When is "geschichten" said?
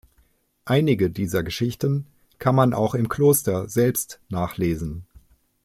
1.43-2.07